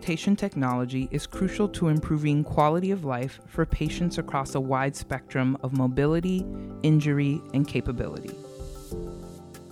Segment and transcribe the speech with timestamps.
[0.00, 5.58] Rehabilitation technology is crucial to improving quality of life for patients across a wide spectrum
[5.62, 6.42] of mobility,
[6.82, 8.34] injury, and capability.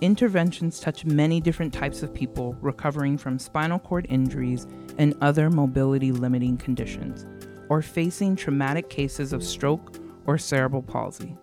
[0.01, 4.67] Interventions touch many different types of people recovering from spinal cord injuries
[4.99, 7.25] and other mobility limiting conditions,
[7.67, 11.35] or facing traumatic cases of stroke or cerebral palsy.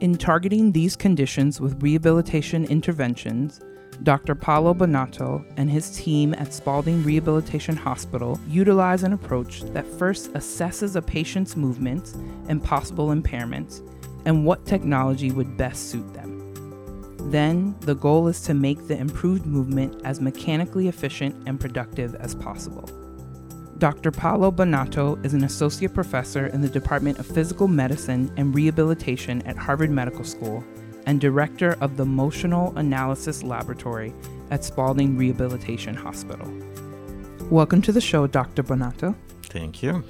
[0.00, 3.58] In targeting these conditions with rehabilitation interventions,
[4.02, 4.34] Dr.
[4.34, 10.96] Paolo Bonato and his team at Spaulding Rehabilitation Hospital utilize an approach that first assesses
[10.96, 12.12] a patient's movements
[12.48, 13.80] and possible impairments
[14.26, 16.32] and what technology would best suit them.
[17.30, 22.34] Then, the goal is to make the improved movement as mechanically efficient and productive as
[22.34, 22.88] possible.
[23.78, 24.10] Dr.
[24.10, 29.56] Paolo Bonato is an associate professor in the Department of Physical Medicine and Rehabilitation at
[29.56, 30.64] Harvard Medical School
[31.06, 34.12] and director of the Motional Analysis Laboratory
[34.50, 36.52] at Spaulding Rehabilitation Hospital.
[37.48, 38.62] Welcome to the show, Dr.
[38.64, 39.14] Bonato.
[39.44, 40.04] Thank you.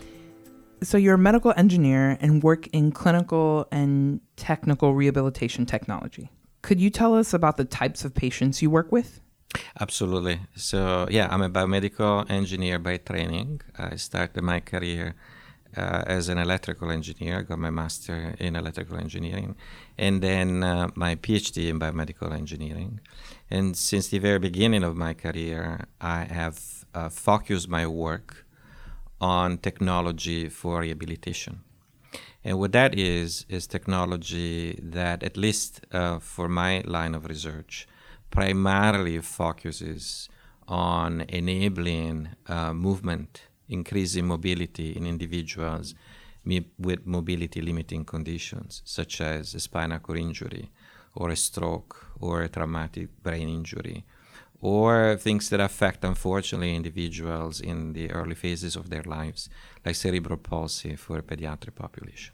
[0.83, 6.31] So, you're a medical engineer and work in clinical and technical rehabilitation technology.
[6.63, 9.21] Could you tell us about the types of patients you work with?
[9.81, 10.41] Absolutely.
[10.55, 13.61] So, yeah, I'm a biomedical engineer by training.
[13.79, 15.15] I started my career
[15.77, 17.39] uh, as an electrical engineer.
[17.39, 19.57] I got my master in electrical engineering,
[19.99, 23.01] and then uh, my PhD in biomedical engineering.
[23.51, 28.47] And since the very beginning of my career, I have uh, focused my work
[29.21, 31.61] on technology for rehabilitation.
[32.45, 37.89] And what that is, is technology that, at least uh, for my line of research,
[38.31, 40.29] primarily focuses
[40.69, 45.95] on enabling uh, movement increasing mobility in individuals
[46.79, 50.71] with mobility limiting conditions, such as a spinal cord injury,
[51.15, 54.05] or a stroke, or a traumatic brain injury,
[54.61, 59.49] or things that affect, unfortunately, individuals in the early phases of their lives,
[59.85, 62.33] like cerebral palsy for a pediatric population.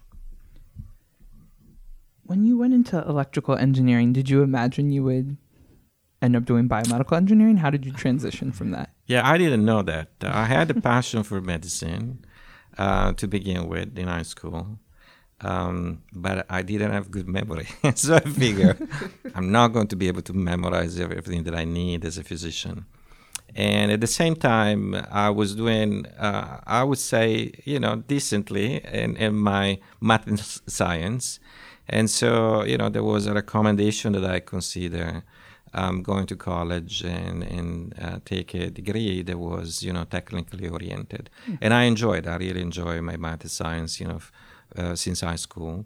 [2.25, 5.37] When you went into electrical engineering, did you imagine you would
[6.23, 7.57] end up doing biomedical engineering?
[7.57, 8.89] How did you transition from that?
[9.05, 10.09] Yeah, I didn't know that.
[10.23, 12.25] Uh, I had a passion for medicine
[12.77, 14.79] uh, to begin with in high school,
[15.41, 17.67] um, but I didn't have good memory.
[17.95, 18.87] so I figured
[19.35, 22.85] I'm not going to be able to memorize everything that I need as a physician.
[23.55, 28.83] And at the same time, I was doing, uh, I would say, you know, decently
[28.85, 30.39] in, in my math and
[30.79, 31.39] science.
[31.87, 35.23] And so, you know, there was a recommendation that I consider
[35.73, 40.67] um, going to college and and uh, take a degree that was you know technically
[40.67, 41.57] oriented, mm.
[41.61, 42.27] and I enjoyed.
[42.27, 44.19] I really enjoy my math and science, you know,
[44.77, 45.85] uh, since high school.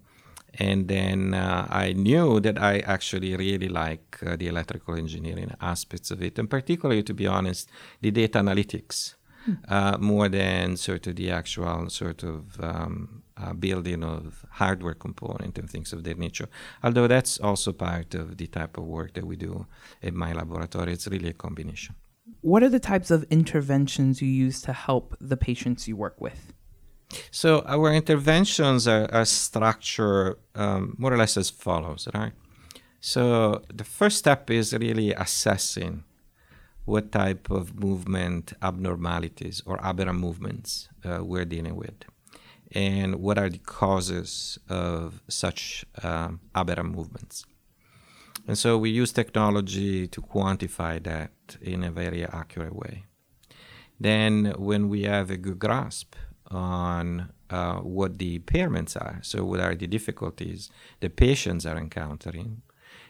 [0.60, 6.10] And then uh, I knew that I actually really like uh, the electrical engineering aspects
[6.10, 7.70] of it, and particularly, to be honest,
[8.02, 9.14] the data analytics.
[9.70, 15.58] Uh, more than sort of the actual sort of um, uh, building of hardware component
[15.58, 16.50] and things of that nature.
[16.84, 19.68] Although that's also part of the type of work that we do
[20.02, 20.94] in my laboratory.
[20.94, 21.96] It's really a combination.
[22.42, 26.54] What are the types of interventions you use to help the patients you work with?
[27.32, 32.34] So our interventions are, are structured um, more or less as follows, right?
[33.00, 36.04] So the first step is really assessing
[36.84, 42.04] what type of movement abnormalities or aberrant movements uh, we're dealing with
[42.74, 47.46] and what are the causes of such um, aberrant movements.
[48.48, 53.06] And so we use technology to quantify that in a very accurate way.
[54.00, 56.16] Then, when we have a good grasp
[56.50, 60.70] on uh, what the impairments are, so what are the difficulties
[61.00, 62.62] the patients are encountering,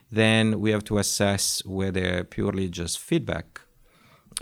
[0.09, 3.61] then we have to assess whether purely just feedback,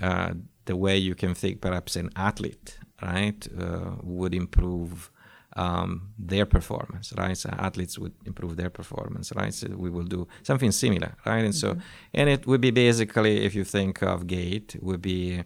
[0.01, 0.33] uh,
[0.65, 5.11] the way you can think perhaps an athlete right, uh, would improve
[5.55, 7.37] um, their performance, right?
[7.37, 9.53] So athletes would improve their performance, right?
[9.53, 11.45] So we will do something similar, right?
[11.45, 11.79] And mm-hmm.
[11.79, 11.81] so,
[12.13, 15.43] and it would be basically, if you think of gait, would be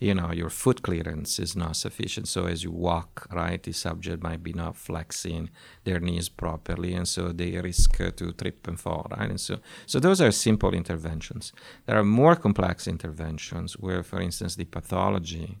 [0.00, 2.28] you know, your foot clearance is not sufficient.
[2.28, 5.50] So as you walk, right, the subject might be not flexing
[5.84, 9.30] their knees properly, and so they risk uh, to trip and fall, right?
[9.30, 11.52] And so, so those are simple interventions.
[11.86, 15.58] There are more complex interventions where, for instance, the pathology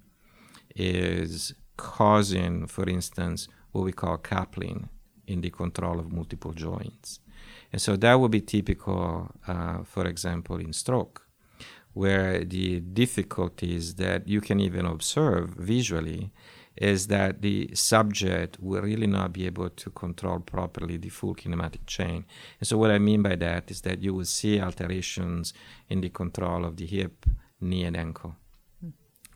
[0.74, 4.88] is causing, for instance, what we call coupling
[5.26, 7.20] in the control of multiple joints.
[7.72, 11.24] And so that would be typical, uh, for example, in stroke
[11.94, 16.32] where the difficulties that you can even observe visually
[16.76, 21.86] is that the subject will really not be able to control properly the full kinematic
[21.86, 22.24] chain.
[22.58, 25.54] And so, what I mean by that is that you will see alterations
[25.88, 27.26] in the control of the hip,
[27.60, 28.34] knee, and ankle.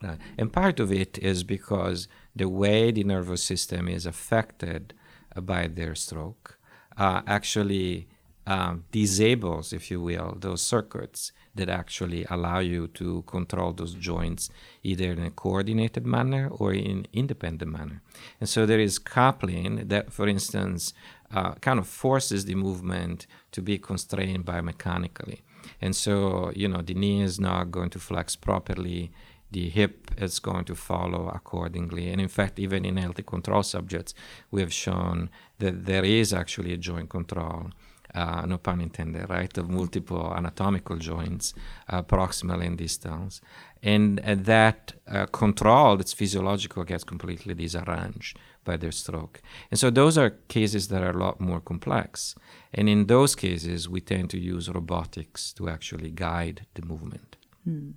[0.03, 4.95] Uh, and part of it is because the way the nervous system is affected
[5.35, 6.59] uh, by their stroke
[6.97, 8.09] uh, actually
[8.47, 14.49] um, disables, if you will, those circuits that actually allow you to control those joints
[14.83, 18.01] either in a coordinated manner or in independent manner.
[18.41, 20.94] And so there is coupling that, for instance,
[21.31, 25.41] uh, kind of forces the movement to be constrained biomechanically.
[25.83, 29.11] And so, you know, the knee is not going to flex properly,
[29.50, 32.11] the hip is going to follow accordingly.
[32.11, 34.15] And in fact, even in healthy control subjects,
[34.50, 37.71] we have shown that there is actually a joint control
[38.15, 41.55] uh, no pun intended, right, of multiple anatomical joints,
[41.89, 43.41] uh, proximal and distals.
[43.83, 44.95] And uh, that
[45.33, 49.41] control that's physiological gets completely disarranged by their stroke.
[49.71, 52.35] And so those are cases that are a lot more complex.
[52.73, 57.37] And in those cases, we tend to use robotics to actually guide the movement.
[57.65, 57.91] Hmm.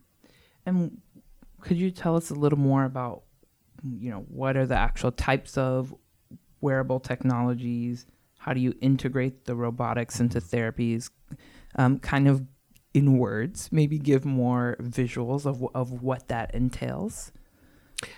[0.65, 1.01] And
[1.61, 3.23] could you tell us a little more about,
[3.83, 5.93] you know, what are the actual types of
[6.59, 8.05] wearable technologies?
[8.39, 11.09] How do you integrate the robotics into therapies?
[11.75, 12.45] Um, kind of
[12.93, 17.31] in words, maybe give more visuals of, of what that entails.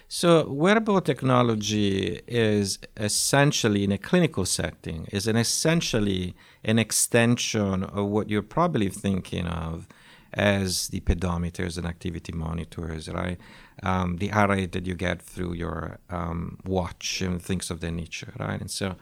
[0.08, 8.08] So, wearable technology is essentially, in a clinical setting, is an essentially an extension of
[8.08, 9.88] what you're probably thinking of
[10.34, 13.40] as the pedometers and activity monitors, right?
[13.82, 18.34] Um, the rate that you get through your um, watch and things of that nature,
[18.40, 18.60] right?
[18.60, 18.96] And so,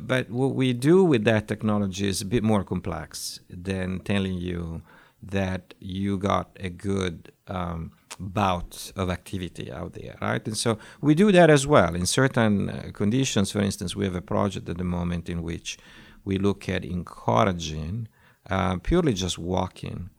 [0.00, 4.82] but what we do with that technology is a bit more complex than telling you
[5.22, 10.46] that you got a good um, bout of activity out there, right?
[10.46, 11.94] And so we do that as well.
[11.94, 15.78] In certain uh, conditions, for instance, we have a project at the moment in which
[16.24, 18.08] we look at encouraging
[18.48, 20.10] uh, purely just walking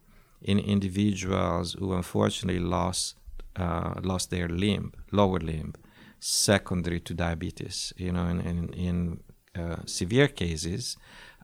[0.44, 3.16] in individuals who unfortunately lost
[3.56, 5.74] uh, lost their limb, lower limb,
[6.18, 7.92] secondary to diabetes.
[7.96, 9.20] You know, in, in, in
[9.54, 10.96] uh, severe cases,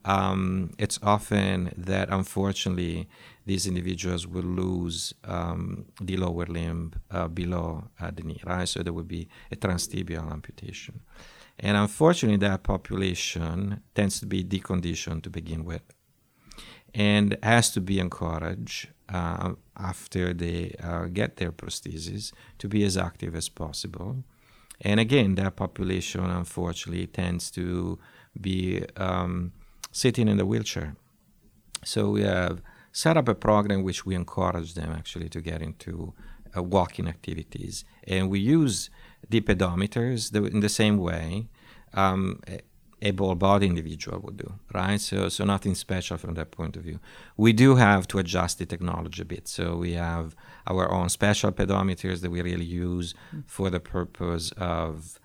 [0.05, 3.09] um, it's often that unfortunately
[3.45, 8.69] these individuals will lose um, the lower limb uh, below uh, the knee, right?
[8.69, 11.01] So there would be a transtibial amputation.
[11.59, 15.83] And unfortunately, that population tends to be deconditioned to begin with
[16.95, 22.97] and has to be encouraged uh, after they uh, get their prosthesis to be as
[22.97, 24.25] active as possible
[24.81, 27.99] and again, that population unfortunately tends to
[28.41, 29.53] be um,
[29.91, 30.97] sitting in the wheelchair.
[31.85, 32.63] So we have
[32.93, 36.15] set up a program which we encourage them actually to get into
[36.57, 38.91] uh, walking activities, and we use
[39.29, 41.49] the pedometers in the same way.
[41.95, 42.41] Um,
[43.03, 45.01] able-bodied individual would do, right?
[45.01, 46.99] So, so nothing special from that point of view.
[47.37, 49.49] We do have to adjust the technology a bit.
[49.49, 50.35] So we have
[50.67, 53.15] our own special pedometers that we really use
[53.47, 55.21] for the purpose of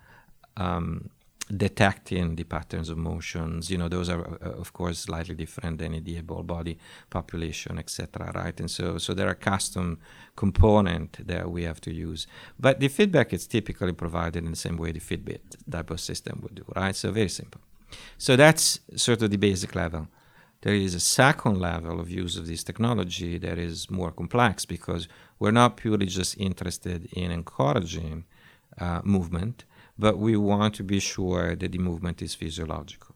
[0.56, 1.10] um,
[1.50, 3.70] detecting the patterns of motions.
[3.70, 6.78] You know, those are uh, of course slightly different than the able-bodied
[7.10, 8.32] population, etc.
[8.34, 8.58] Right?
[8.58, 9.98] And so, so there are custom
[10.36, 12.26] component that we have to use.
[12.58, 16.40] But the feedback is typically provided in the same way the Fitbit type of system
[16.42, 16.64] would do.
[16.74, 16.96] Right?
[16.96, 17.60] So very simple.
[18.18, 20.08] So that's sort of the basic level.
[20.62, 25.08] There is a second level of use of this technology that is more complex because
[25.38, 28.24] we're not purely just interested in encouraging
[28.80, 29.64] uh, movement
[29.98, 33.14] but we want to be sure that the movement is physiological.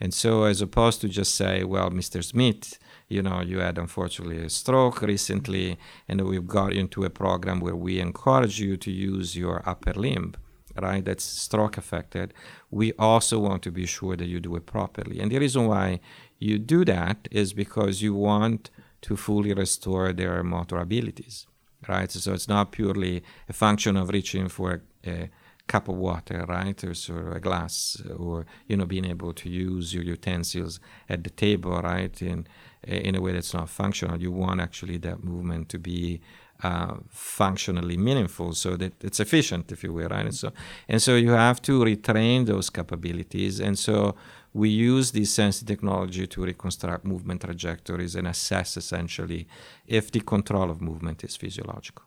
[0.00, 2.24] And so, as opposed to just say, well, Mr.
[2.24, 7.60] Smith, you know, you had unfortunately a stroke recently, and we've got into a program
[7.60, 10.34] where we encourage you to use your upper limb,
[10.80, 11.04] right?
[11.04, 12.34] That's stroke affected.
[12.70, 15.20] We also want to be sure that you do it properly.
[15.20, 16.00] And the reason why
[16.38, 18.70] you do that is because you want
[19.02, 21.46] to fully restore their motor abilities,
[21.88, 22.10] right?
[22.10, 25.30] So it's not purely a function of reaching for a, a
[25.66, 30.04] cup of water, right, or, a glass, or you know, being able to use your
[30.04, 32.46] utensils at the table, right, in
[32.86, 34.20] in a way that's not functional.
[34.20, 36.20] You want actually that movement to be
[36.62, 40.26] uh, functionally meaningful, so that it's efficient, if you will, right?
[40.26, 40.52] And so,
[40.88, 44.14] and so you have to retrain those capabilities, and so
[44.52, 49.46] we use this sensing technology to reconstruct movement trajectories and assess essentially
[49.86, 52.04] if the control of movement is physiological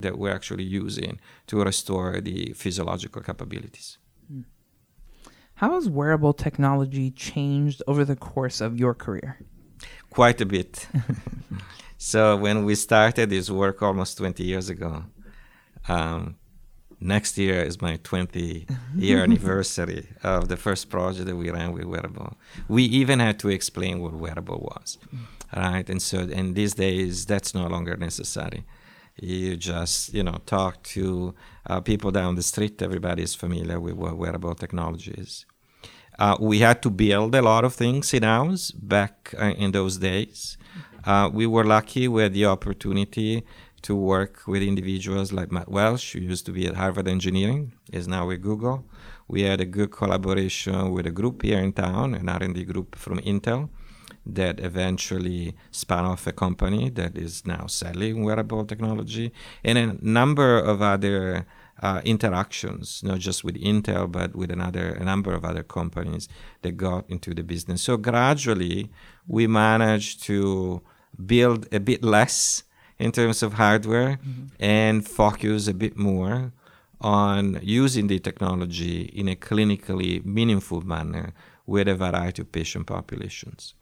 [0.00, 3.98] that we're actually using to restore the physiological capabilities.
[5.56, 9.38] How has wearable technology changed over the course of your career?
[10.10, 10.88] Quite a bit.
[11.98, 15.04] so, when we started this work almost 20 years ago,
[15.88, 16.36] um,
[17.00, 21.84] next year is my 20 year anniversary of the first project that we ran with
[21.84, 22.36] wearable.
[22.68, 24.98] We even had to explain what wearable was,
[25.56, 25.88] right?
[25.88, 28.64] And so, in these days, that's no longer necessary.
[29.16, 31.34] You just, you know, talk to
[31.66, 32.82] uh, people down the street.
[32.82, 35.46] Everybody is familiar with what wearable technology is.
[36.18, 39.98] Uh, we had to build a lot of things in house back uh, in those
[39.98, 40.56] days.
[41.04, 43.44] Uh, we were lucky with the opportunity
[43.82, 48.08] to work with individuals like Matt Welsh, who used to be at Harvard Engineering, is
[48.08, 48.84] now with Google.
[49.28, 53.18] We had a good collaboration with a group here in town, an R&D group from
[53.18, 53.68] Intel,
[54.26, 60.58] that eventually spun off a company that is now selling wearable technology, and a number
[60.58, 61.46] of other
[61.82, 66.28] uh, interactions, not just with Intel, but with another a number of other companies
[66.62, 67.82] that got into the business.
[67.82, 68.90] So gradually,
[69.26, 70.82] we managed to
[71.26, 72.64] build a bit less
[72.98, 74.46] in terms of hardware mm-hmm.
[74.60, 76.52] and focus a bit more
[77.00, 81.32] on using the technology in a clinically meaningful manner
[81.66, 83.74] with a variety of patient populations.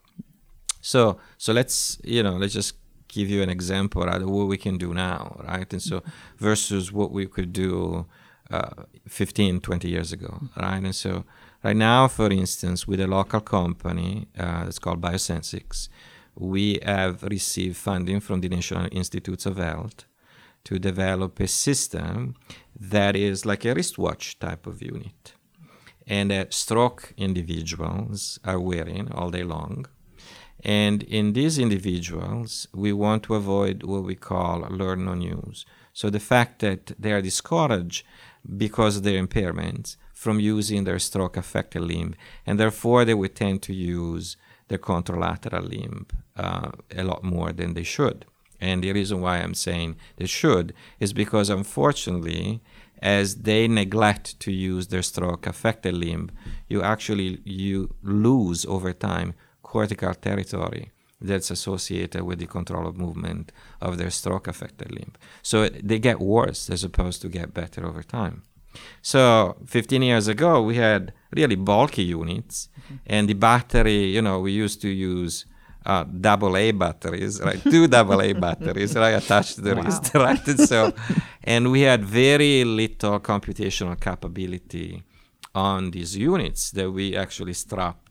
[0.82, 2.74] So, so let's you know let's just
[3.08, 5.70] give you an example of what we can do now, right?
[5.72, 6.02] And so
[6.38, 8.06] versus what we could do
[8.50, 10.82] uh, 15, 20 years ago, right?
[10.82, 11.24] And so
[11.62, 15.88] right now, for instance, with a local company uh, that's called Biosensics,
[16.34, 20.06] we have received funding from the National Institutes of Health
[20.64, 22.34] to develop a system
[22.74, 25.34] that is like a wristwatch type of unit
[26.06, 29.86] and that stroke individuals are wearing all day long.
[30.62, 35.64] And in these individuals, we want to avoid what we call learned non-use.
[35.92, 38.06] So the fact that they are discouraged
[38.56, 42.14] because of their impairments from using their stroke affected limb,
[42.46, 44.36] and therefore they would tend to use
[44.68, 48.24] their contralateral limb uh, a lot more than they should.
[48.60, 52.62] And the reason why I'm saying they should is because unfortunately,
[53.02, 56.30] as they neglect to use their stroke affected limb,
[56.68, 59.34] you actually you lose over time
[59.74, 60.84] cortical territory
[61.28, 63.44] that's associated with the control of movement
[63.86, 65.12] of their stroke affected limb.
[65.50, 68.36] So they get worse as opposed to get better over time.
[69.02, 69.22] So
[69.66, 73.14] 15 years ago, we had really bulky units, mm-hmm.
[73.14, 75.34] and the battery, you know, we used to use
[75.84, 77.60] uh, double A batteries, right?
[77.72, 79.82] Two double A batteries, right, attached to the wow.
[79.82, 80.46] wrist, right?
[80.52, 80.92] And so,
[81.44, 85.02] and we had very little computational capability
[85.54, 88.01] on these units that we actually strapped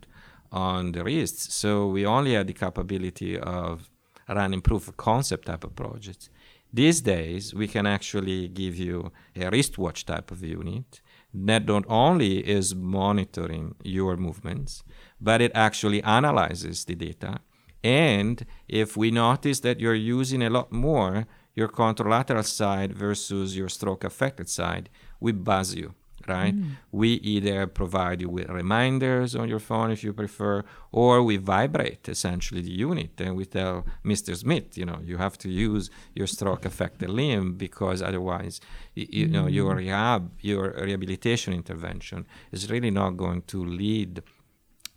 [0.52, 1.54] on the wrists.
[1.54, 3.90] So we only had the capability of
[4.28, 6.30] running proof of concept type of projects.
[6.74, 11.02] These days, we can actually give you a wristwatch type of unit
[11.34, 14.84] that not only is monitoring your movements,
[15.20, 17.40] but it actually analyzes the data.
[17.84, 23.68] And if we notice that you're using a lot more your contralateral side versus your
[23.68, 24.90] stroke affected side,
[25.20, 25.94] we buzz you
[26.28, 26.56] right?
[26.56, 26.72] Mm.
[26.92, 32.08] We either provide you with reminders on your phone if you prefer, or we vibrate
[32.10, 34.36] essentially the unit and we tell Mr.
[34.36, 38.62] Smith, you know, you have to use your stroke affected limb because otherwise,
[38.96, 39.32] you, you mm.
[39.32, 44.22] know, your rehab, your rehabilitation intervention is really not going to lead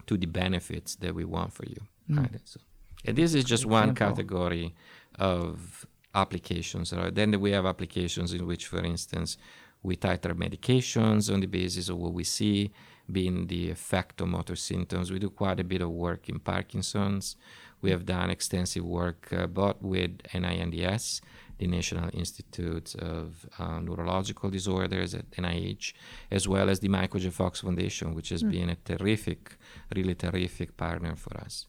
[0.07, 1.81] to the benefits that we want for you.
[2.11, 2.19] Mm.
[2.19, 2.40] Right?
[2.45, 2.61] So,
[3.04, 4.75] and this is just one category
[5.19, 6.93] of applications.
[6.93, 7.14] Right?
[7.14, 9.37] Then we have applications in which, for instance,
[9.84, 12.72] we titrate medications on the basis of what we see
[13.12, 15.12] being the effect of motor symptoms.
[15.12, 17.36] We do quite a bit of work in Parkinson's.
[17.82, 21.20] We have done extensive work uh, both with NINDS,
[21.58, 25.92] the National Institute of uh, Neurological Disorders at NIH,
[26.30, 27.28] as well as the Michael J.
[27.28, 28.52] Fox Foundation, which has mm.
[28.52, 29.58] been a terrific,
[29.94, 31.66] really terrific partner for us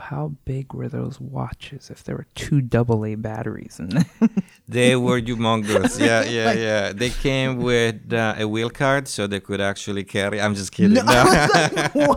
[0.00, 3.90] how big were those watches if there were two double A batteries in
[4.68, 5.98] they were humongous.
[6.08, 6.92] Yeah, yeah, like, yeah.
[6.92, 10.40] They came with uh, a wheel cart so they could actually carry.
[10.40, 10.94] I'm just kidding.
[10.94, 11.02] No.
[11.94, 12.16] no.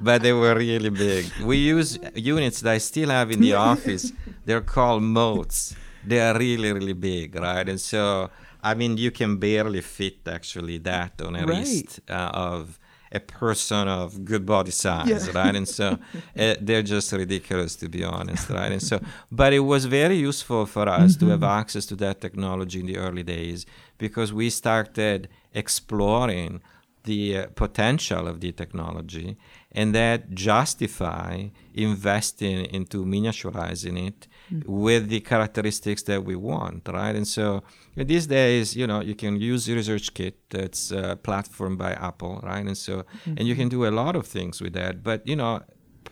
[0.00, 1.26] but they were really big.
[1.42, 4.12] We use units that I still have in the office.
[4.46, 5.76] They're called motes.
[6.06, 7.68] They are really, really big, right?
[7.68, 8.30] And so,
[8.62, 11.58] I mean, you can barely fit actually that on a right.
[11.58, 12.78] wrist uh, of
[13.14, 15.32] a person of good body size, yeah.
[15.40, 15.54] right?
[15.54, 15.98] And so
[16.38, 18.72] uh, they're just ridiculous, to be honest, right?
[18.72, 21.26] And so, but it was very useful for us mm-hmm.
[21.26, 21.60] to have mm-hmm.
[21.60, 23.66] access to that technology in the early days
[23.98, 26.60] because we started exploring
[27.04, 29.36] the uh, potential of the technology
[29.72, 31.44] and that justify
[31.74, 34.70] investing into miniaturizing it mm-hmm.
[34.70, 37.62] with the characteristics that we want right and so
[37.96, 42.76] these days you know you can use ResearchKit that's a platform by apple right and
[42.76, 43.34] so mm-hmm.
[43.36, 45.62] and you can do a lot of things with that but you know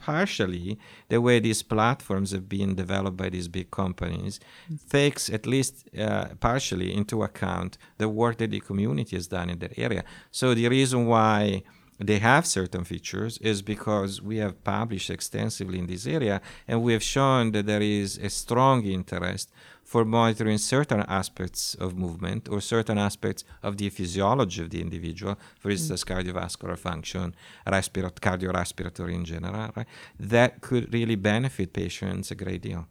[0.02, 0.78] partially
[1.08, 4.76] the way these platforms have been developed by these big companies mm-hmm.
[4.88, 9.58] takes at least uh, partially into account the work that the community has done in
[9.60, 10.02] that area.
[10.30, 11.62] So the reason why
[11.98, 16.92] they have certain features is because we have published extensively in this area and we
[16.92, 19.50] have shown that there is a strong interest
[19.92, 25.34] for monitoring certain aspects of movement or certain aspects of the physiology of the individual,
[25.60, 25.72] for mm.
[25.72, 26.08] instance, mm.
[26.10, 27.34] cardiovascular function,
[27.66, 29.86] respirat- cardiorespiratory in general, right?
[30.18, 32.86] that could really benefit patients a great deal.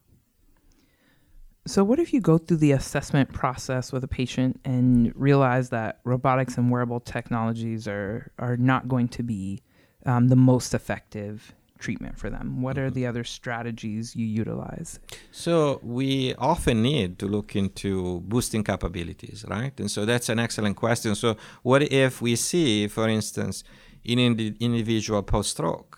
[1.66, 6.02] So, what if you go through the assessment process with a patient and realize that
[6.04, 9.64] robotics and wearable technologies are, are not going to be
[10.06, 12.62] um, the most effective treatment for them?
[12.62, 13.00] What are mm-hmm.
[13.00, 15.00] the other strategies you utilize?
[15.32, 19.78] So, we often need to look into boosting capabilities, right?
[19.80, 21.16] And so, that's an excellent question.
[21.16, 23.64] So, what if we see, for instance,
[24.04, 25.94] in an individual post stroke,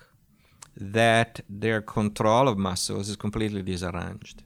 [0.75, 4.43] that their control of muscles is completely disarranged?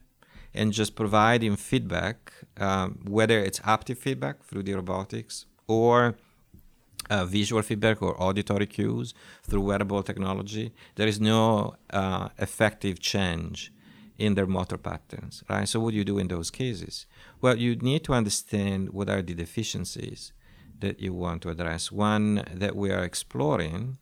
[0.57, 6.15] and just providing feedback, um, whether it's haptic feedback through the robotics or
[7.09, 13.71] uh, visual feedback or auditory cues through wearable technology, there is no uh, effective change
[14.17, 15.67] in their motor patterns, right?
[15.69, 17.05] So what do you do in those cases?
[17.41, 20.33] Well, you need to understand what are the deficiencies
[20.79, 21.91] that you want to address.
[21.91, 23.97] One that we are exploring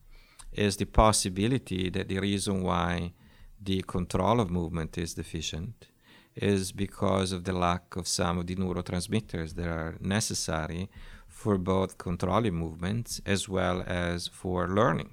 [0.51, 3.13] is the possibility that the reason why
[3.61, 5.87] the control of movement is deficient
[6.35, 10.89] is because of the lack of some of the neurotransmitters that are necessary
[11.35, 15.11] for both controlling movements as well as for learning.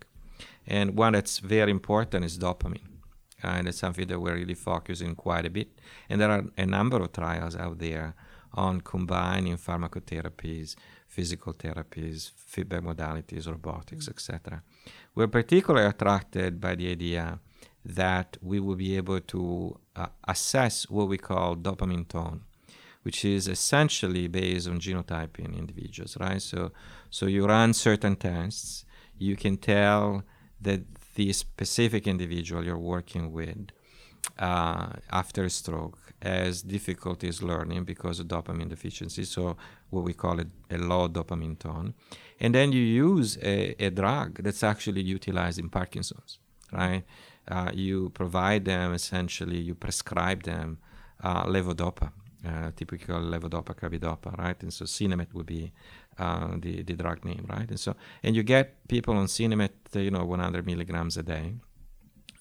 [0.66, 2.90] And one that's very important is dopamine.
[3.42, 5.70] And it's something that we're really focusing quite a bit.
[6.08, 8.14] And there are a number of trials out there
[8.54, 10.76] on combining pharmacotherapies,
[11.08, 14.12] physical therapies, feedback modalities, robotics, mm-hmm.
[14.12, 14.62] etc.
[15.16, 17.40] We're particularly attracted by the idea
[17.84, 22.42] that we will be able to uh, assess what we call dopamine tone,
[23.02, 26.42] which is essentially based on genotyping individuals, right?
[26.42, 26.72] So,
[27.10, 28.84] so you run certain tests,
[29.18, 30.24] you can tell
[30.60, 30.82] that
[31.14, 33.68] the specific individual you're working with
[34.38, 39.56] uh, after a stroke has difficulties learning because of dopamine deficiency, so
[39.90, 41.94] what we call it a low dopamine tone.
[42.38, 46.38] And then you use a, a drug that's actually utilized in Parkinson's,
[46.72, 47.04] right?
[47.48, 50.78] uh, you provide them essentially, you prescribe them
[51.22, 52.12] uh, levodopa,
[52.46, 54.62] uh, typical levodopa carbidopa, right?
[54.62, 55.72] And so Sinemet would be
[56.18, 57.68] uh, the, the drug name, right?
[57.68, 61.54] And so, and you get people on Sinemet, you know, 100 milligrams a day,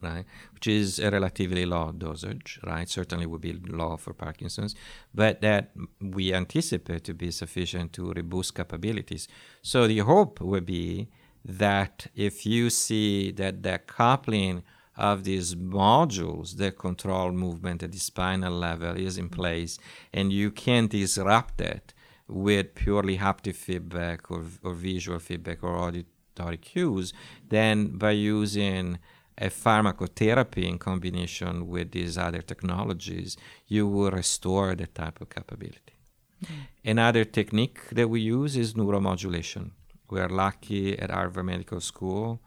[0.02, 0.26] right?
[0.54, 2.90] Which is a relatively low dosage, right?
[2.90, 4.76] Certainly would be low for Parkinson's,
[5.14, 9.28] but that we anticipate to be sufficient to reboost capabilities.
[9.62, 11.10] So the hope would be
[11.44, 14.64] that if you see that the coupling
[14.98, 19.80] of these modules that control movement at the spinal level is in place,
[20.14, 21.94] and you can disrupt that
[22.28, 27.14] with purely haptic feedback or, or visual feedback or auditory cues,
[27.50, 28.98] then by using
[29.38, 35.96] a pharmacotherapy in combination with these other technologies, you will restore that type of capability.
[36.44, 36.62] Mm-hmm.
[36.86, 39.72] Another technique that we use is neuromodulation.
[40.10, 42.42] We are lucky at Harvard Medical School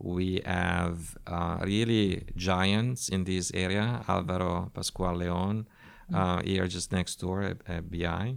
[0.00, 4.02] we have uh, really giants in this area.
[4.08, 5.68] Alvaro Pascual-Leone,
[6.10, 6.16] mm.
[6.16, 8.36] uh, here just next door at, at, BI,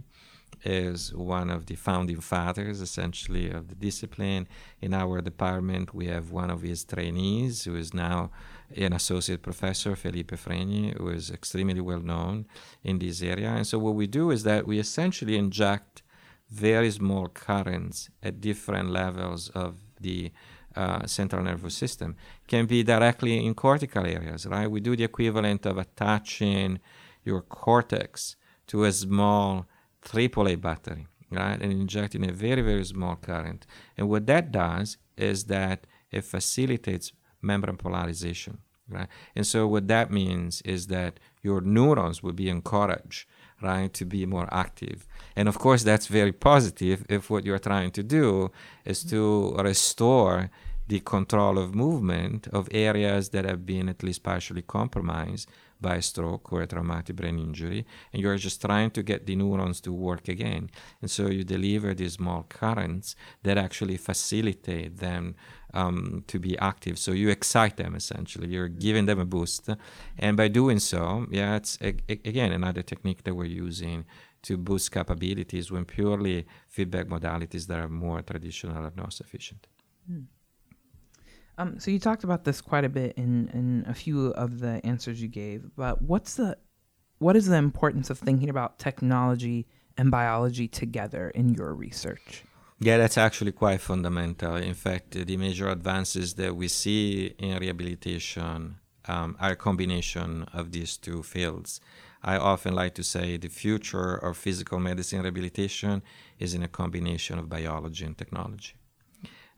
[0.62, 4.46] is one of the founding fathers, essentially, of the discipline.
[4.82, 8.30] In our department, we have one of his trainees who is now
[8.76, 12.46] an associate professor, Felipe Fregni, who is extremely well known
[12.82, 13.48] in this area.
[13.48, 16.02] And so, what we do is that we essentially inject
[16.50, 20.30] very small currents at different levels of the
[20.76, 24.70] uh, central nervous system can be directly in cortical areas, right?
[24.70, 26.80] We do the equivalent of attaching
[27.24, 28.36] your cortex
[28.68, 29.66] to a small
[30.04, 31.60] AAA battery, right?
[31.60, 33.66] And injecting a very, very small current.
[33.96, 38.58] And what that does is that it facilitates membrane polarization,
[38.88, 39.08] right?
[39.34, 43.26] And so what that means is that your neurons will be encouraged
[43.62, 45.06] right, to be more active.
[45.36, 48.50] And of course, that's very positive if what you're trying to do
[48.84, 50.50] is to restore
[50.86, 55.48] the control of movement of areas that have been at least partially compromised
[55.88, 59.36] by a stroke or a traumatic brain injury, and you're just trying to get the
[59.42, 60.64] neurons to work again.
[61.00, 63.06] And so you deliver these small currents
[63.46, 65.24] that actually facilitate them
[65.80, 65.96] um,
[66.30, 66.96] to be active.
[67.04, 68.48] So you excite them essentially.
[68.54, 69.64] You're giving them a boost,
[70.24, 71.02] and by doing so,
[71.38, 73.98] yeah, it's a, a, again another technique that we're using
[74.46, 79.62] to boost capabilities when purely feedback modalities that are more traditional are not sufficient.
[80.10, 80.26] Mm.
[81.58, 84.84] Um, so you talked about this quite a bit in, in a few of the
[84.84, 86.56] answers you gave, but what's the
[87.18, 92.42] what is the importance of thinking about technology and biology together in your research?
[92.80, 94.56] Yeah, that's actually quite fundamental.
[94.56, 100.72] In fact, the major advances that we see in rehabilitation um, are a combination of
[100.72, 101.80] these two fields.
[102.22, 106.02] I often like to say the future of physical medicine rehabilitation
[106.38, 108.74] is in a combination of biology and technology.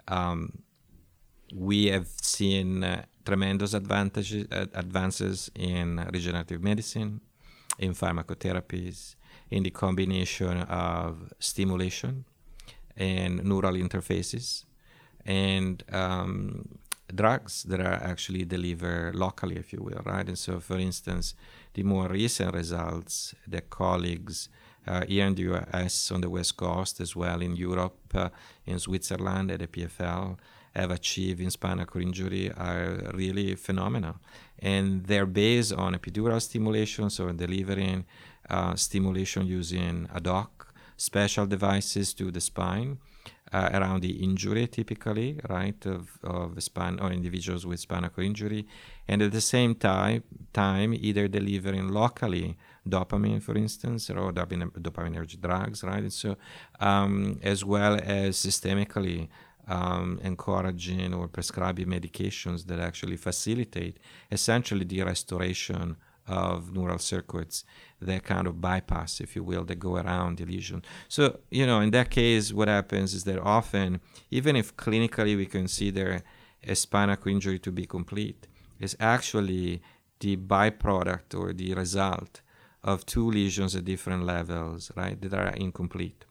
[0.09, 0.62] Um,
[1.54, 7.20] we have seen uh, tremendous advantages, uh, advances in regenerative medicine,
[7.78, 9.16] in pharmacotherapies,
[9.50, 12.24] in the combination of stimulation
[12.96, 14.64] and neural interfaces,
[15.24, 16.78] and um,
[17.14, 20.26] drugs that are actually delivered locally, if you will, right?
[20.26, 21.35] And so, for instance,
[21.74, 24.48] the more recent results that colleagues
[24.87, 28.28] uh, here in the US on the West Coast, as well in Europe, uh,
[28.64, 30.38] in Switzerland at the PFL,
[30.77, 34.17] have achieved in spinal cord injury are really phenomenal.
[34.59, 38.05] And they're based on epidural stimulation, so delivering
[38.49, 42.99] uh, stimulation using a hoc special devices to the spine.
[43.53, 48.27] Uh, around the injury typically, right, of, of the spine or individuals with spinal cord
[48.27, 48.67] injury,
[49.07, 52.57] and at the same time, time either delivering locally
[52.89, 56.37] dopamine, for instance, or dopamine, dopaminergic drugs, right, and so
[56.81, 59.29] um, as well as systemically
[59.68, 63.98] um, encouraging or prescribing medications that actually facilitate
[64.31, 65.96] essentially the restoration
[66.29, 67.64] of neural circuits
[68.00, 70.83] that kind of bypass, if you will, that go around the lesion.
[71.09, 74.00] So, you know, in that case, what happens is that often,
[74.31, 76.22] even if clinically we consider
[76.66, 78.48] a spinal cord injury to be complete,
[78.81, 79.83] it's actually
[80.20, 82.40] the byproduct or the result
[82.83, 86.24] of two lesions at different levels, right, that are incomplete.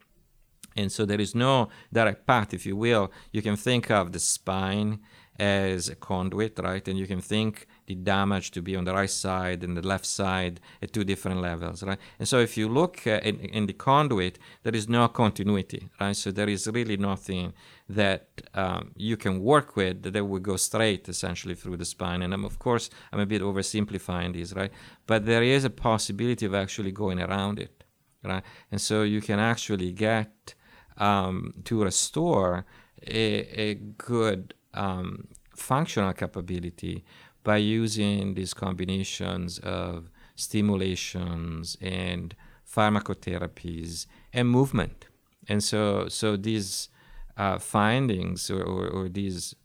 [0.76, 3.12] And so there is no direct path, if you will.
[3.32, 5.00] You can think of the spine
[5.38, 6.88] as a conduit, right?
[6.88, 10.06] And you can think the damage to be on the right side and the left
[10.06, 12.00] side at two different levels, right?
[12.20, 16.16] And so if you look uh, in, in, the conduit, there is no continuity, right?
[16.16, 17.54] So there is really nothing
[17.90, 22.22] that um, you can work with that will go straight essentially through the spine.
[22.22, 24.72] And I'm, of course, I'm a bit oversimplifying this, right?
[25.06, 27.84] But there is a possibility of actually going around it,
[28.24, 28.44] right?
[28.72, 30.55] And so you can actually get
[30.98, 32.66] um, to restore
[33.08, 37.04] a, a good um, functional capability
[37.44, 42.36] by using these combinations of stimulations and
[42.68, 45.08] pharmacotherapies and movement.
[45.48, 46.90] And so, so these
[47.38, 49.56] uh, findings or, or, or these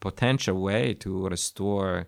[0.00, 2.06] potential way to restore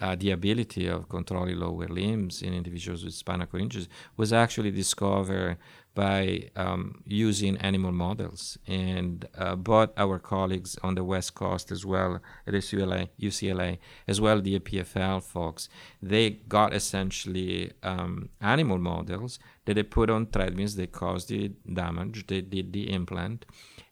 [0.00, 4.70] uh, the ability of controlling lower limbs in individuals with spinal cord injuries was actually
[4.70, 5.58] discovered
[5.94, 8.58] by um, using animal models.
[8.66, 13.78] And uh, both our colleagues on the West Coast, as well at UCLA, UCLA
[14.08, 15.68] as well the PFL folks,
[16.02, 20.76] they got essentially um, animal models that they put on treadmills.
[20.76, 22.26] They caused the damage.
[22.26, 23.44] They did the implant,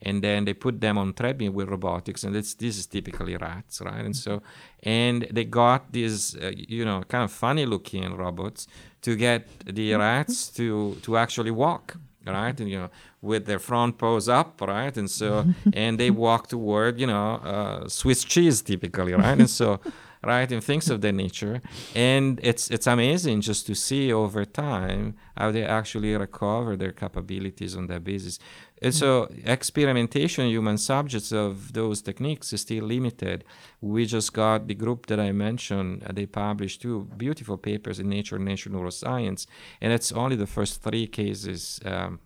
[0.03, 2.25] and then they put them on treadmill with robotics.
[2.25, 4.05] And this is typically rats, right?
[4.05, 4.43] And so,
[4.83, 8.67] and they got these, uh, you know, kind of funny-looking robots
[9.03, 12.91] to get the rats to to actually walk right and you know
[13.23, 17.89] with their front paws up right and so and they walk toward you know uh,
[17.89, 19.81] swiss cheese typically right and so
[20.23, 21.63] right and things of that nature.
[21.95, 27.77] And it's it's amazing just to see over time how they actually recover their capabilities
[27.77, 28.39] on that basis.
[28.83, 33.45] And so experimentation human subjects of those techniques is still limited.
[33.81, 38.09] We just got the group that I mentioned, uh, they published two beautiful papers in
[38.09, 39.47] Nature and Nature Neuroscience,
[39.83, 42.21] and it's only the first three cases um,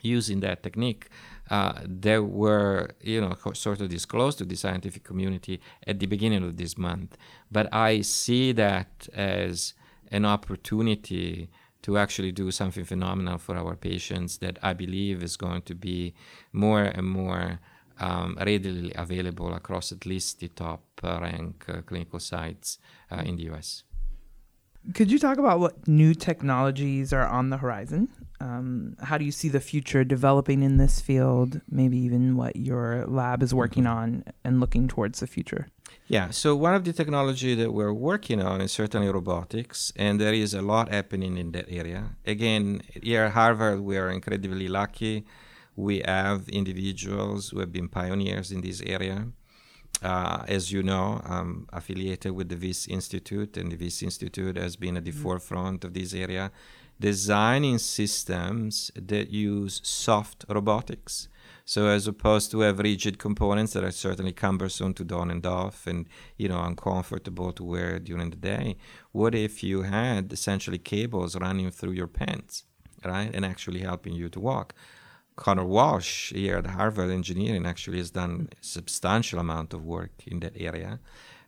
[0.00, 1.08] using that technique
[1.50, 1.80] uh,
[2.22, 6.78] were, you know, sort of disclosed to the scientific community at the beginning of this
[6.78, 7.16] month.
[7.50, 9.74] But I see that as
[10.10, 11.50] an opportunity
[11.82, 16.14] to actually do something phenomenal for our patients that I believe is going to be
[16.52, 17.60] more and more
[18.00, 22.78] um, readily available across at least the top uh, rank uh, clinical sites
[23.10, 23.84] uh, in the US.
[24.94, 28.08] Could you talk about what new technologies are on the horizon?
[28.44, 31.50] Um, how do you see the future developing in this field?
[31.80, 33.98] Maybe even what your lab is working Mm-hmm.
[33.98, 35.64] on and looking towards the future.
[36.16, 40.34] Yeah, so one of the technology that we're working on is certainly robotics, and there
[40.44, 42.02] is a lot happening in that area.
[42.26, 45.24] Again, here at Harvard, we are incredibly lucky.
[45.76, 49.18] We have individuals who have been pioneers in this area.
[50.02, 54.76] Uh, as you know, I'm affiliated with the Wyss Institute, and the Wyss Institute has
[54.76, 56.50] been at the forefront of this area,
[57.00, 61.28] designing systems that use soft robotics.
[61.66, 65.86] So as opposed to have rigid components that are certainly cumbersome to don and off
[65.86, 68.76] and you know uncomfortable to wear during the day,
[69.12, 72.64] what if you had essentially cables running through your pants,
[73.04, 74.74] right, and actually helping you to walk?
[75.36, 80.40] Conor Walsh here at Harvard Engineering actually has done a substantial amount of work in
[80.40, 81.00] that area.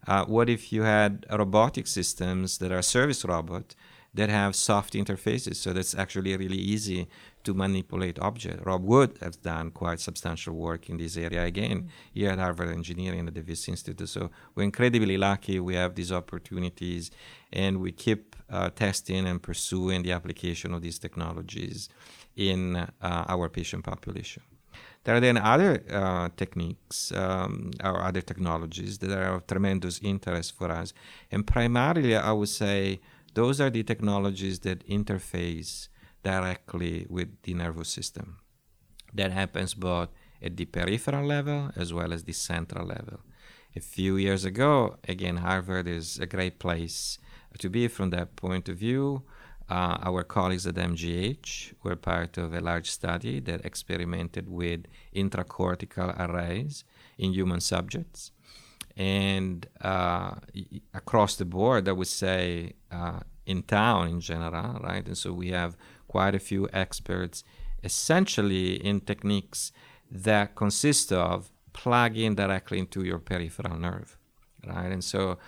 [0.09, 3.75] Uh, what if you had robotic systems that are service robot
[4.17, 5.57] that have soft interfaces?
[5.57, 7.09] So that's actually really easy
[7.45, 8.65] to manipulate objects.
[8.67, 13.29] Rob Wood has done quite substantial work in this area again here at Harvard Engineering
[13.29, 14.09] at the Wyss Institute.
[14.09, 17.11] So we're incredibly lucky we have these opportunities
[17.53, 21.89] and we keep uh, testing and pursuing the application of these technologies
[22.37, 24.43] in uh, our patient population.
[25.05, 30.57] There are then other uh, techniques um, or other technologies that are of tremendous interest
[30.59, 30.93] for us.
[31.31, 33.01] And primarily, I would say
[33.37, 35.89] those are the technologies that interface
[36.23, 38.39] directly with the nervous system.
[39.13, 40.09] That happens both
[40.43, 43.21] at the peripheral level as well as the central level.
[43.77, 47.19] A few years ago, again, Harvard is a great place
[47.59, 49.23] to be from that point of view.
[49.69, 56.09] Uh, our colleagues at MGH were part of a large study that experimented with intracortical
[56.19, 56.85] arrays
[57.19, 58.33] in human subjects.
[58.97, 60.37] And uh,
[60.95, 65.07] across the board, I would say uh, in town in general, right?
[65.07, 65.77] And so we have
[66.09, 67.45] quite a few experts
[67.85, 69.73] essentially in techniques
[70.11, 74.17] that consist of plugging directly into your peripheral nerve,
[74.67, 74.91] right?
[74.91, 75.39] And so,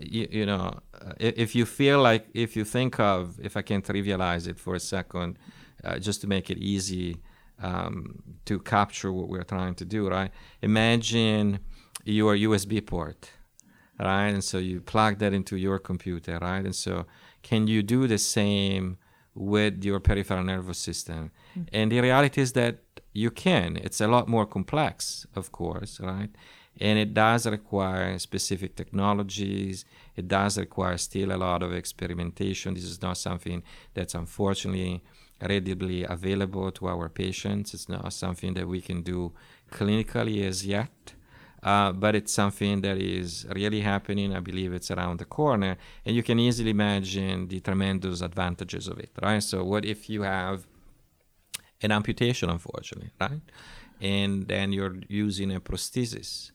[0.00, 3.82] you, you know, uh, if you feel like, if you think of, if I can
[3.82, 5.38] trivialize it for a second,
[5.84, 7.16] uh, just to make it easy
[7.60, 10.30] um, to capture what we're trying to do, right?
[10.62, 11.58] Imagine
[12.04, 13.30] your USB port,
[13.98, 14.28] right?
[14.28, 16.64] And so you plug that into your computer, right?
[16.64, 17.06] And so,
[17.42, 18.98] can you do the same
[19.34, 21.30] with your peripheral nervous system?
[21.50, 21.62] Mm-hmm.
[21.72, 22.78] And the reality is that
[23.12, 23.76] you can.
[23.76, 26.30] It's a lot more complex, of course, right?
[26.80, 29.84] And it does require specific technologies.
[30.14, 32.74] It does require still a lot of experimentation.
[32.74, 33.62] This is not something
[33.94, 35.02] that's unfortunately
[35.40, 37.74] readily available to our patients.
[37.74, 39.32] It's not something that we can do
[39.72, 41.14] clinically as yet.
[41.62, 44.34] Uh, but it's something that is really happening.
[44.34, 48.98] I believe it's around the corner, and you can easily imagine the tremendous advantages of
[48.98, 49.42] it, right?
[49.42, 50.66] So, what if you have
[51.82, 53.40] an amputation, unfortunately, right?
[54.00, 56.52] And then you're using a prosthesis,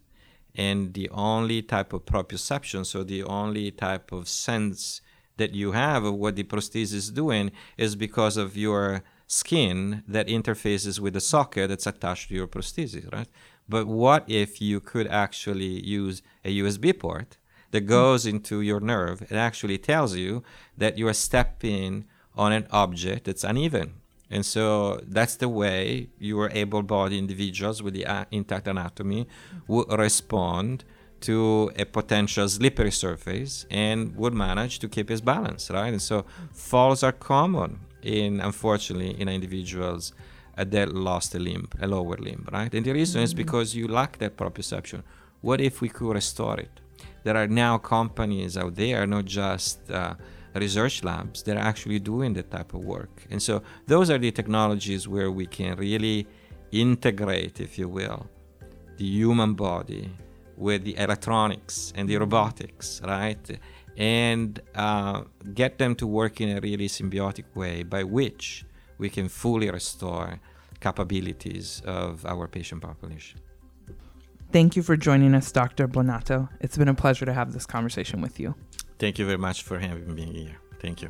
[0.55, 5.01] and the only type of proprioception, so the only type of sense
[5.37, 10.27] that you have of what the prosthesis is doing, is because of your skin that
[10.27, 13.27] interfaces with the socket that's attached to your prosthesis, right?
[13.73, 17.37] But what if you could actually use a USB port
[17.71, 20.43] that goes into your nerve and actually tells you
[20.77, 22.05] that you are stepping
[22.35, 23.95] on an object that's uneven?
[24.29, 29.27] And so that's the way your able bodied individuals with the uh, intact anatomy
[29.67, 30.83] would respond
[31.21, 35.93] to a potential slippery surface and would manage to keep his balance, right?
[35.93, 40.13] And so falls are common in, unfortunately, in individuals
[40.57, 42.73] uh, that lost a limb, a lower limb, right?
[42.73, 45.03] And the reason is because you lack that proprioception.
[45.41, 46.79] What if we could restore it?
[47.23, 50.15] There are now companies out there, not just uh,
[50.55, 53.25] research labs, that are actually doing that type of work.
[53.29, 56.27] And so those are the technologies where we can really
[56.71, 58.27] integrate, if you will,
[58.97, 60.11] the human body
[60.57, 63.59] with the electronics and the robotics, right?
[63.97, 68.65] And uh, get them to work in a really symbiotic way by which
[68.97, 70.39] we can fully restore
[70.79, 73.39] capabilities of our patient population.
[74.51, 75.87] Thank you for joining us, Dr.
[75.87, 76.47] Bonato.
[76.59, 78.53] It's been a pleasure to have this conversation with you.
[78.99, 80.57] Thank you very much for having me here.
[80.79, 81.09] Thank you.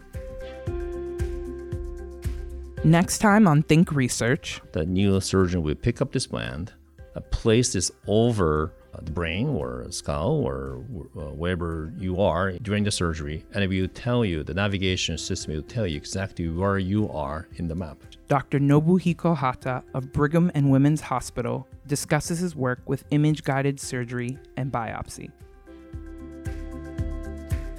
[2.85, 6.73] Next time on Think Research, the neurosurgeon will pick up this band,
[7.15, 10.83] uh, place this over the brain or skull or
[11.17, 15.53] uh, wherever you are during the surgery, and it will tell you, the navigation system
[15.53, 17.97] will tell you exactly where you are in the map.
[18.27, 18.59] Dr.
[18.59, 24.71] Nobuhiko Hata of Brigham and Women's Hospital discusses his work with image guided surgery and
[24.71, 25.31] biopsy.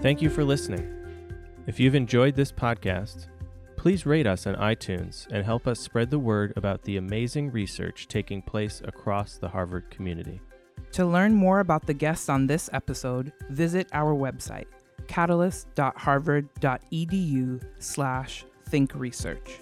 [0.01, 0.91] Thank you for listening.
[1.67, 3.29] If you've enjoyed this podcast,
[3.77, 8.07] please rate us on iTunes and help us spread the word about the amazing research
[8.07, 10.41] taking place across the Harvard community.
[10.95, 14.67] To learn more about the guests on this episode, visit our website,
[15.09, 19.59] catalyst.harvard.edu slash thinkresearch.